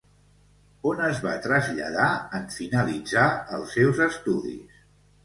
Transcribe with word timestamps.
On 0.91 1.01
es 1.07 1.19
va 1.25 1.33
traslladar 1.43 2.07
en 2.39 2.47
finalitzar 2.55 3.27
els 3.59 3.77
seus 3.79 4.03
estudis? 4.07 4.81